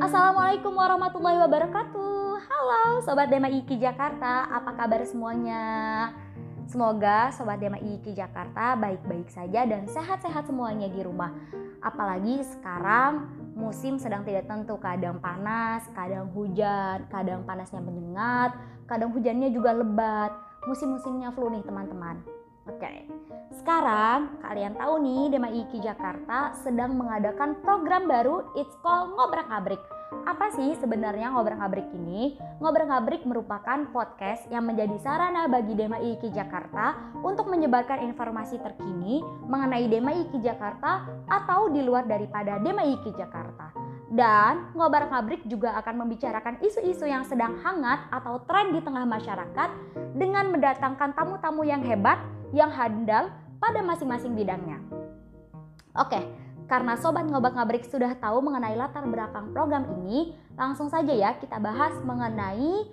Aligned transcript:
Assalamualaikum 0.00 0.72
warahmatullahi 0.80 1.36
wabarakatuh. 1.44 2.40
Halo 2.48 3.04
Sobat 3.04 3.28
Dema 3.28 3.52
IKI 3.52 3.84
Jakarta, 3.84 4.48
apa 4.48 4.72
kabar 4.72 5.04
semuanya? 5.04 5.60
Semoga 6.64 7.28
Sobat 7.36 7.60
Dema 7.60 7.76
IKI 7.76 8.16
Jakarta 8.16 8.80
baik-baik 8.80 9.28
saja 9.28 9.68
dan 9.68 9.84
sehat-sehat 9.84 10.48
semuanya 10.48 10.88
di 10.88 11.04
rumah. 11.04 11.36
Apalagi 11.84 12.40
sekarang 12.48 13.28
musim 13.52 14.00
sedang 14.00 14.24
tidak 14.24 14.48
tentu, 14.48 14.80
kadang 14.80 15.20
panas, 15.20 15.84
kadang 15.92 16.32
hujan, 16.32 17.04
kadang 17.12 17.44
panasnya 17.44 17.84
menyengat, 17.84 18.56
kadang 18.88 19.12
hujannya 19.12 19.52
juga 19.52 19.76
lebat. 19.76 20.32
Musim-musimnya 20.64 21.28
flu 21.36 21.52
nih 21.52 21.60
teman-teman. 21.60 22.39
Oke, 22.70 23.02
sekarang 23.58 24.38
kalian 24.46 24.78
tahu 24.78 25.02
nih 25.02 25.34
Dema 25.34 25.50
IKI 25.50 25.90
Jakarta 25.90 26.54
sedang 26.62 26.94
mengadakan 26.94 27.58
program 27.66 28.06
baru 28.06 28.46
It's 28.54 28.78
Called 28.78 29.18
Ngobrak 29.18 29.50
Ngabrik. 29.50 29.82
Apa 30.22 30.54
sih 30.54 30.78
sebenarnya 30.78 31.34
Ngobrak 31.34 31.58
Ngabrik 31.58 31.90
ini? 31.90 32.38
Ngobrak 32.62 32.86
Ngabrik 32.86 33.26
merupakan 33.26 33.90
podcast 33.90 34.46
yang 34.54 34.70
menjadi 34.70 34.94
sarana 35.02 35.50
bagi 35.50 35.74
Dema 35.74 35.98
IKI 35.98 36.30
Jakarta 36.30 36.94
untuk 37.26 37.50
menyebarkan 37.50 38.06
informasi 38.06 38.62
terkini 38.62 39.18
mengenai 39.50 39.90
Dema 39.90 40.14
IKI 40.14 40.38
Jakarta 40.38 41.10
atau 41.26 41.74
di 41.74 41.82
luar 41.82 42.06
daripada 42.06 42.62
Dema 42.62 42.86
IKI 42.86 43.18
Jakarta. 43.18 43.89
Dan 44.10 44.74
Ngobrak 44.74 45.14
Ngabrik 45.14 45.46
juga 45.46 45.78
akan 45.78 46.02
membicarakan 46.02 46.58
isu-isu 46.66 47.06
yang 47.06 47.22
sedang 47.22 47.62
hangat 47.62 48.10
atau 48.10 48.42
tren 48.42 48.74
di 48.74 48.82
tengah 48.82 49.06
masyarakat 49.06 49.70
dengan 50.18 50.50
mendatangkan 50.50 51.14
tamu-tamu 51.14 51.62
yang 51.62 51.78
hebat 51.86 52.18
yang 52.50 52.74
handal 52.74 53.30
pada 53.62 53.78
masing-masing 53.86 54.34
bidangnya. 54.34 54.82
Oke, 55.94 56.18
karena 56.66 56.98
Sobat 56.98 57.26
Ngobak 57.30 57.54
Ngabrik 57.54 57.86
sudah 57.86 58.14
tahu 58.18 58.42
mengenai 58.42 58.74
latar 58.74 59.06
belakang 59.06 59.54
program 59.54 59.86
ini, 60.02 60.34
langsung 60.58 60.90
saja 60.90 61.14
ya 61.14 61.38
kita 61.38 61.62
bahas 61.62 61.94
mengenai 62.02 62.90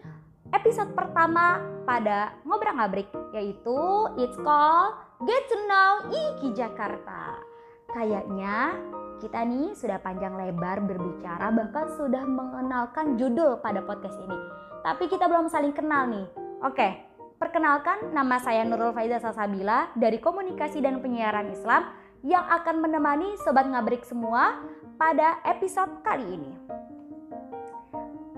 episode 0.54 0.94
pertama 0.94 1.62
pada 1.86 2.38
Ngobrak 2.46 2.78
Ngabrik, 2.78 3.10
yaitu 3.34 3.78
It's 4.22 4.38
Called 4.38 4.98
Get 5.26 5.50
to 5.50 5.58
Know 5.66 5.92
IKI 6.14 6.54
Jakarta. 6.54 7.42
Kayaknya 7.90 8.78
kita 9.18 9.42
nih 9.46 9.74
sudah 9.74 9.98
panjang 10.02 10.38
lebar 10.38 10.82
berbicara 10.86 11.50
bahkan 11.50 11.90
sudah 11.98 12.24
mengenalkan 12.24 13.18
judul 13.18 13.58
pada 13.60 13.82
podcast 13.82 14.18
ini. 14.22 14.40
Tapi 14.86 15.10
kita 15.10 15.26
belum 15.26 15.50
saling 15.50 15.74
kenal 15.74 16.06
nih. 16.08 16.28
Oke, 16.62 17.08
Perkenalkan, 17.38 18.18
nama 18.18 18.42
saya 18.42 18.66
Nurul 18.66 18.98
Faiza 18.98 19.22
Salsabila 19.22 19.94
dari 19.94 20.18
Komunikasi 20.18 20.82
dan 20.82 21.06
Penyiaran 21.06 21.54
Islam 21.54 21.94
yang 22.26 22.42
akan 22.50 22.82
menemani 22.82 23.38
Sobat 23.46 23.70
Ngabrik 23.70 24.02
semua 24.02 24.58
pada 24.98 25.38
episode 25.46 26.02
kali 26.02 26.26
ini. 26.34 26.54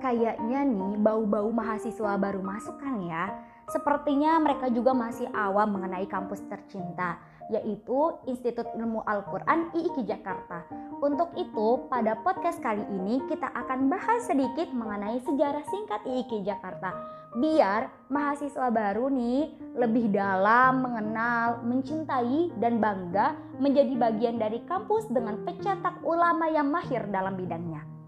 Kayaknya 0.04 0.68
nih 0.68 1.00
bau-bau 1.00 1.48
mahasiswa 1.48 2.20
baru 2.20 2.44
masuk 2.44 2.76
kan 2.76 3.00
ya. 3.00 3.32
Sepertinya 3.70 4.42
mereka 4.42 4.68
juga 4.74 4.98
masih 4.98 5.30
awam 5.32 5.78
mengenai 5.78 6.10
kampus 6.10 6.42
tercinta 6.50 7.22
yaitu 7.50 8.14
Institut 8.30 8.70
Ilmu 8.78 9.02
Al-Quran 9.04 9.74
IIKI 9.74 10.06
Jakarta. 10.06 10.64
Untuk 11.02 11.34
itu, 11.34 11.90
pada 11.90 12.14
podcast 12.22 12.62
kali 12.62 12.86
ini 12.94 13.26
kita 13.26 13.50
akan 13.50 13.90
bahas 13.90 14.30
sedikit 14.30 14.70
mengenai 14.70 15.18
sejarah 15.26 15.66
singkat 15.66 16.02
IIKI 16.06 16.46
Jakarta. 16.46 16.94
Biar 17.42 17.90
mahasiswa 18.10 18.70
baru 18.70 19.10
nih 19.10 19.74
lebih 19.78 20.14
dalam 20.14 20.86
mengenal, 20.86 21.62
mencintai, 21.66 22.54
dan 22.58 22.78
bangga 22.78 23.34
menjadi 23.58 23.94
bagian 23.98 24.38
dari 24.38 24.62
kampus 24.70 25.10
dengan 25.10 25.42
pencetak 25.46 26.02
ulama 26.06 26.50
yang 26.50 26.70
mahir 26.70 27.06
dalam 27.10 27.34
bidangnya. 27.34 27.99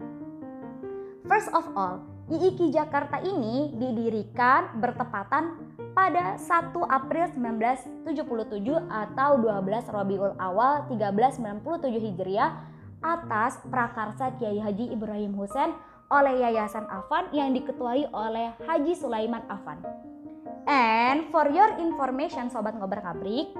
First 1.22 1.54
of 1.54 1.70
all, 1.78 2.02
IIKI 2.26 2.74
Jakarta 2.74 3.22
ini 3.22 3.70
didirikan 3.78 4.74
bertepatan 4.82 5.54
pada 5.94 6.34
1 6.34 6.74
April 6.90 7.26
1977 7.38 8.90
atau 8.90 9.30
12 9.38 9.94
Rabiul 9.94 10.34
Awal 10.34 10.90
1397 10.90 11.94
Hijriah 12.10 12.50
atas 13.02 13.62
prakarsa 13.70 14.34
Kiai 14.38 14.58
Haji 14.58 14.90
Ibrahim 14.90 15.38
Husain 15.38 15.70
oleh 16.10 16.42
Yayasan 16.42 16.90
Afan 16.90 17.30
yang 17.30 17.54
diketuai 17.54 18.10
oleh 18.10 18.58
Haji 18.66 18.94
Sulaiman 18.98 19.46
Afan. 19.46 19.78
And 20.66 21.30
for 21.30 21.46
your 21.54 21.78
information 21.78 22.50
Sobat 22.50 22.74
Ngobar 22.74 22.98
Kabrik, 22.98 23.54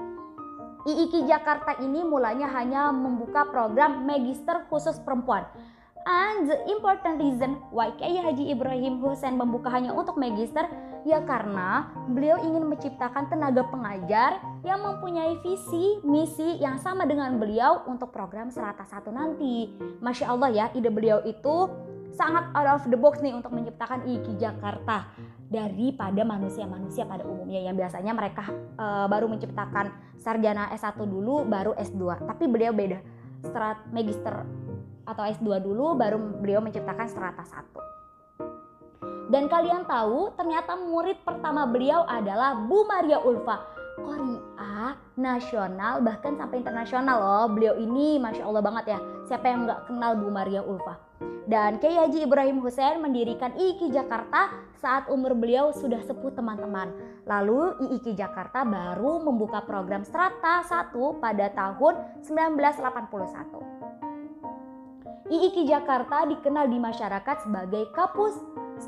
IIKI 0.83 1.31
Jakarta 1.31 1.79
ini 1.79 2.03
mulanya 2.03 2.51
hanya 2.51 2.91
membuka 2.91 3.47
program 3.47 4.03
Magister 4.03 4.67
khusus 4.67 4.99
perempuan 4.99 5.47
And 6.03 6.51
the 6.51 6.59
important 6.67 7.15
reason 7.23 7.63
why 7.71 7.95
Kiai 7.95 8.19
Haji 8.19 8.51
Ibrahim 8.51 8.99
Hussein 8.99 9.39
membuka 9.39 9.71
hanya 9.71 9.95
untuk 9.95 10.19
magister 10.19 10.67
ya 11.07 11.23
karena 11.23 11.91
beliau 12.11 12.43
ingin 12.43 12.67
menciptakan 12.67 13.31
tenaga 13.31 13.63
pengajar 13.71 14.43
yang 14.67 14.83
mempunyai 14.83 15.39
visi 15.39 16.03
misi 16.03 16.59
yang 16.59 16.75
sama 16.79 17.07
dengan 17.07 17.39
beliau 17.39 17.87
untuk 17.87 18.11
program 18.11 18.51
serata 18.51 18.83
satu 18.83 19.15
nanti. 19.15 19.71
Masya 20.03 20.27
Allah 20.27 20.49
ya 20.51 20.65
ide 20.75 20.91
beliau 20.91 21.23
itu 21.23 21.71
sangat 22.13 22.51
out 22.51 22.69
of 22.79 22.83
the 22.91 22.99
box 22.99 23.23
nih 23.23 23.33
untuk 23.33 23.55
menciptakan 23.55 24.03
IKI 24.03 24.37
Jakarta 24.37 25.07
daripada 25.49 26.21
manusia-manusia 26.25 27.05
pada 27.05 27.23
umumnya 27.25 27.61
yang 27.61 27.77
biasanya 27.77 28.11
mereka 28.11 28.49
uh, 28.77 29.05
baru 29.05 29.29
menciptakan 29.29 29.93
sarjana 30.17 30.73
S1 30.73 30.97
dulu 30.97 31.45
baru 31.45 31.77
S2 31.77 32.25
tapi 32.25 32.49
beliau 32.49 32.73
beda 32.73 32.97
strat 33.43 33.77
magister 33.93 34.45
atau 35.03 35.23
S2 35.27 35.63
dulu 35.63 35.95
baru 35.99 36.17
beliau 36.19 36.59
menciptakan 36.63 37.07
strata 37.07 37.43
1. 37.43 37.93
Dan 39.31 39.49
kalian 39.49 39.87
tahu 39.89 40.35
ternyata 40.37 40.77
murid 40.77 41.17
pertama 41.25 41.65
beliau 41.65 42.05
adalah 42.05 42.53
Bu 42.53 42.85
Maria 42.85 43.17
Ulfa. 43.23 43.71
Korea 43.93 44.97
nasional 45.17 46.01
bahkan 46.01 46.33
sampai 46.37 46.61
internasional 46.61 47.17
loh. 47.17 47.45
Beliau 47.53 47.77
ini 47.77 48.17
Masya 48.21 48.45
Allah 48.45 48.63
banget 48.65 48.85
ya. 48.93 48.99
Siapa 49.29 49.45
yang 49.49 49.65
nggak 49.69 49.89
kenal 49.89 50.17
Bu 50.17 50.29
Maria 50.29 50.61
Ulfa? 50.65 50.97
Dan 51.43 51.75
Kiai 51.81 51.99
Haji 51.99 52.23
Ibrahim 52.23 52.63
Hussein 52.63 53.03
mendirikan 53.03 53.51
IIKI 53.57 53.91
Jakarta 53.91 54.53
saat 54.79 55.11
umur 55.11 55.35
beliau 55.35 55.75
sudah 55.75 55.99
sepuh 56.03 56.31
teman-teman. 56.31 56.91
Lalu 57.27 57.75
IIKI 57.89 58.15
Jakarta 58.15 58.63
baru 58.63 59.19
membuka 59.19 59.63
program 59.63 60.07
Strata 60.07 60.63
1 60.63 60.95
pada 61.19 61.51
tahun 61.51 61.93
1981. 62.23 64.02
IIKI 65.23 65.71
Jakarta 65.71 66.27
dikenal 66.27 66.67
di 66.67 66.75
masyarakat 66.83 67.47
sebagai 67.47 67.87
kampus 67.95 68.35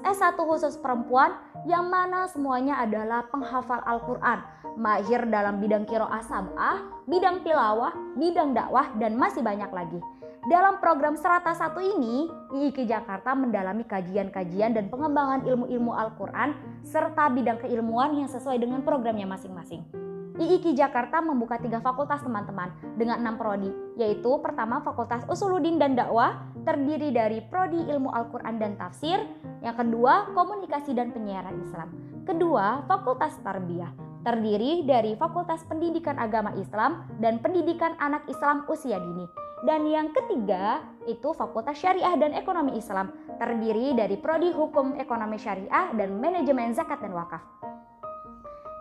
S1 0.03 0.35
khusus 0.35 0.75
perempuan 0.83 1.31
yang 1.63 1.87
mana 1.87 2.27
semuanya 2.27 2.83
adalah 2.83 3.23
penghafal 3.31 3.79
Al-Quran, 3.87 4.43
mahir 4.75 5.23
dalam 5.31 5.63
bidang 5.63 5.87
kiro 5.87 6.03
asabah, 6.03 7.07
bidang 7.07 7.39
tilawah, 7.47 7.95
bidang 8.19 8.51
dakwah, 8.51 8.91
dan 8.99 9.15
masih 9.15 9.39
banyak 9.39 9.71
lagi. 9.71 9.99
Dalam 10.45 10.77
program 10.83 11.15
Serata 11.15 11.55
satu 11.55 11.79
ini, 11.79 12.27
IIKI 12.51 12.83
Jakarta 12.83 13.31
mendalami 13.31 13.87
kajian-kajian 13.87 14.75
dan 14.75 14.91
pengembangan 14.91 15.47
ilmu-ilmu 15.47 15.95
Al-Quran 15.95 16.51
serta 16.83 17.31
bidang 17.31 17.63
keilmuan 17.63 18.11
yang 18.11 18.27
sesuai 18.27 18.59
dengan 18.59 18.83
programnya 18.83 19.25
masing-masing. 19.25 20.05
IIKI 20.35 20.75
Jakarta 20.75 21.23
membuka 21.23 21.55
tiga 21.55 21.79
fakultas 21.79 22.19
teman-teman 22.19 22.67
dengan 22.99 23.23
enam 23.23 23.39
prodi, 23.39 23.71
yaitu 23.95 24.35
pertama 24.43 24.83
Fakultas 24.83 25.23
Usuludin 25.31 25.79
dan 25.79 25.95
Dakwah, 25.95 26.43
terdiri 26.67 27.15
dari 27.15 27.39
prodi 27.47 27.79
Ilmu 27.79 28.11
Al-Quran 28.11 28.59
dan 28.59 28.75
Tafsir, 28.75 29.23
yang 29.63 29.79
kedua 29.79 30.27
Komunikasi 30.35 30.91
dan 30.91 31.15
Penyiaran 31.15 31.55
Islam, 31.63 31.95
kedua 32.27 32.83
Fakultas 32.83 33.39
Tarbiyah, 33.47 33.95
terdiri 34.27 34.83
dari 34.83 35.15
Fakultas 35.15 35.63
Pendidikan 35.63 36.19
Agama 36.19 36.51
Islam 36.59 37.07
dan 37.23 37.39
Pendidikan 37.39 37.95
Anak 38.03 38.27
Islam 38.27 38.67
Usia 38.67 38.99
Dini, 38.99 39.23
dan 39.63 39.87
yang 39.87 40.11
ketiga 40.11 40.83
itu 41.07 41.31
Fakultas 41.31 41.79
Syariah 41.79 42.19
dan 42.19 42.35
Ekonomi 42.35 42.75
Islam, 42.75 43.15
terdiri 43.39 43.95
dari 43.95 44.19
prodi 44.19 44.51
Hukum 44.51 44.99
Ekonomi 44.99 45.39
Syariah 45.39 45.95
dan 45.95 46.19
Manajemen 46.19 46.75
Zakat 46.75 46.99
dan 46.99 47.15
Wakaf. 47.15 47.74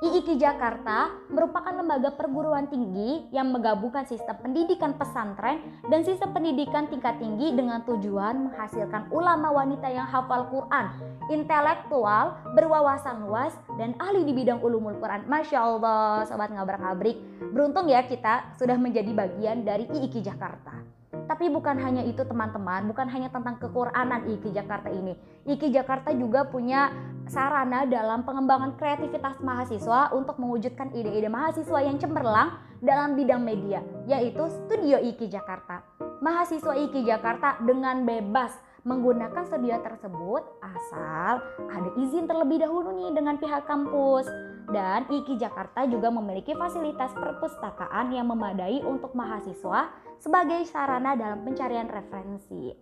IIKI 0.03 0.43
Jakarta 0.43 1.15
merupakan 1.31 1.71
lembaga 1.71 2.11
perguruan 2.19 2.67
tinggi 2.67 3.31
yang 3.31 3.55
menggabungkan 3.55 4.03
sistem 4.03 4.35
pendidikan 4.43 4.99
pesantren 4.99 5.63
dan 5.87 6.03
sistem 6.03 6.35
pendidikan 6.35 6.91
tingkat 6.91 7.15
tinggi 7.23 7.55
dengan 7.55 7.79
tujuan 7.87 8.51
menghasilkan 8.51 9.07
ulama 9.15 9.55
wanita 9.55 9.87
yang 9.87 10.11
hafal 10.11 10.51
Quran, 10.51 10.91
intelektual, 11.31 12.35
berwawasan 12.59 13.23
luas, 13.23 13.55
dan 13.79 13.95
ahli 14.03 14.27
di 14.27 14.35
bidang 14.35 14.59
ulumul 14.67 14.99
Quran. 14.99 15.31
Masya 15.31 15.63
Allah, 15.63 16.27
sobat 16.27 16.51
ngabrak-ngabrik. 16.51 17.15
Beruntung 17.55 17.87
ya 17.87 18.03
kita 18.03 18.51
sudah 18.59 18.75
menjadi 18.75 19.15
bagian 19.15 19.63
dari 19.63 19.87
IIKI 19.87 20.27
Jakarta. 20.27 21.04
Tapi 21.25 21.49
bukan 21.49 21.81
hanya 21.81 22.05
itu 22.05 22.21
teman-teman, 22.21 22.85
bukan 22.89 23.09
hanya 23.09 23.33
tentang 23.33 23.57
kekuranan 23.57 24.29
IKI 24.29 24.61
Jakarta 24.61 24.93
ini. 24.93 25.17
IKI 25.49 25.73
Jakarta 25.73 26.13
juga 26.13 26.45
punya 26.45 26.93
sarana 27.25 27.89
dalam 27.89 28.29
pengembangan 28.29 28.77
kreativitas 28.77 29.41
mahasiswa 29.41 30.13
untuk 30.13 30.37
mewujudkan 30.37 30.93
ide-ide 30.93 31.33
mahasiswa 31.33 31.81
yang 31.81 31.97
cemerlang 31.97 32.61
dalam 32.85 33.17
bidang 33.17 33.41
media, 33.41 33.81
yaitu 34.05 34.45
Studio 34.53 35.01
IKI 35.01 35.33
Jakarta. 35.33 35.81
Mahasiswa 36.21 36.77
IKI 36.77 37.09
Jakarta 37.09 37.57
dengan 37.65 38.05
bebas 38.05 38.53
menggunakan 38.85 39.49
studio 39.49 39.81
tersebut 39.81 40.45
asal 40.61 41.41
ada 41.73 41.91
izin 41.97 42.29
terlebih 42.29 42.61
dahulu 42.61 42.93
nih 42.93 43.17
dengan 43.17 43.41
pihak 43.41 43.65
kampus. 43.65 44.29
Dan 44.65 45.05
IKI 45.13 45.37
Jakarta 45.37 45.85
juga 45.85 46.09
memiliki 46.09 46.57
fasilitas 46.57 47.13
perpustakaan 47.13 48.15
yang 48.17 48.29
memadai 48.33 48.81
untuk 48.81 49.13
mahasiswa 49.13 49.93
sebagai 50.17 50.65
sarana 50.65 51.13
dalam 51.13 51.45
pencarian 51.45 51.89
referensi. 51.89 52.73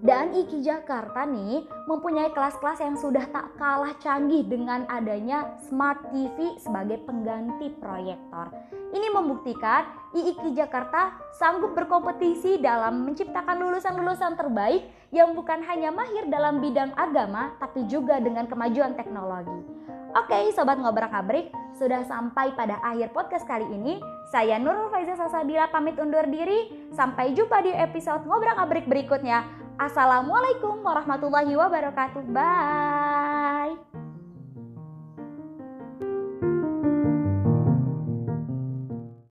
Dan 0.00 0.32
IKI 0.32 0.64
Jakarta 0.64 1.28
nih 1.28 1.60
mempunyai 1.84 2.32
kelas-kelas 2.32 2.80
yang 2.80 2.96
sudah 2.96 3.28
tak 3.28 3.52
kalah 3.60 3.92
canggih 4.00 4.48
dengan 4.48 4.88
adanya 4.88 5.60
Smart 5.68 6.08
TV 6.08 6.56
sebagai 6.56 7.04
pengganti 7.04 7.68
proyektor. 7.76 8.48
Ini 8.96 9.12
membuktikan 9.12 9.84
IIKI 10.16 10.56
Jakarta 10.56 11.20
sanggup 11.36 11.76
berkompetisi 11.76 12.64
dalam 12.64 13.04
menciptakan 13.04 13.60
lulusan-lulusan 13.60 14.40
terbaik 14.40 14.88
yang 15.12 15.36
bukan 15.36 15.62
hanya 15.68 15.92
mahir 15.92 16.26
dalam 16.32 16.64
bidang 16.64 16.96
agama 16.96 17.52
tapi 17.60 17.84
juga 17.84 18.18
dengan 18.24 18.48
kemajuan 18.48 18.96
teknologi. 18.96 19.79
Oke, 20.10 20.50
sobat 20.50 20.74
ngobrak-abrik, 20.82 21.54
sudah 21.78 22.02
sampai 22.10 22.50
pada 22.58 22.82
akhir 22.82 23.14
podcast 23.14 23.46
kali 23.46 23.62
ini. 23.70 24.02
Saya 24.34 24.58
Nurul 24.58 24.90
Faiza 24.90 25.14
Sasabila 25.14 25.70
pamit 25.70 25.98
undur 26.02 26.26
diri. 26.26 26.90
Sampai 26.90 27.30
jumpa 27.30 27.62
di 27.62 27.70
episode 27.70 28.26
ngobrak-abrik 28.26 28.90
berikutnya. 28.90 29.46
Assalamualaikum 29.78 30.82
warahmatullahi 30.82 31.54
wabarakatuh. 31.54 32.26
Bye. 32.34 33.99